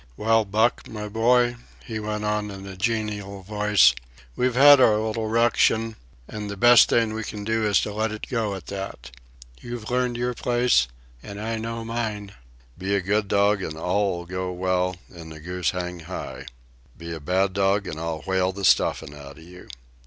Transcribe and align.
"Well, 0.17 0.45
Buck, 0.45 0.87
my 0.87 1.07
boy," 1.07 1.57
he 1.85 1.99
went 1.99 2.25
on 2.25 2.49
in 2.49 2.65
a 2.65 2.75
genial 2.75 3.43
voice, 3.43 3.93
"we've 4.35 4.55
had 4.55 4.81
our 4.81 4.97
little 4.97 5.27
ruction, 5.29 5.95
and 6.27 6.49
the 6.49 6.57
best 6.57 6.89
thing 6.89 7.13
we 7.13 7.23
can 7.23 7.43
do 7.43 7.67
is 7.67 7.79
to 7.81 7.93
let 7.93 8.11
it 8.11 8.25
go 8.27 8.55
at 8.55 8.65
that. 8.65 9.11
You've 9.59 9.91
learned 9.91 10.17
your 10.17 10.33
place, 10.33 10.87
and 11.21 11.39
I 11.39 11.57
know 11.57 11.85
mine. 11.85 12.31
Be 12.79 12.95
a 12.95 13.01
good 13.01 13.27
dog 13.27 13.61
and 13.61 13.77
all 13.77 14.23
'll 14.23 14.25
go 14.25 14.51
well 14.51 14.95
and 15.13 15.31
the 15.31 15.39
goose 15.39 15.69
hang 15.69 15.99
high. 15.99 16.47
Be 16.97 17.13
a 17.13 17.19
bad 17.19 17.53
dog, 17.53 17.85
and 17.85 17.99
I'll 17.99 18.21
whale 18.25 18.51
the 18.51 18.65
stuffin' 18.65 19.13
outa 19.13 19.43
you. 19.43 19.67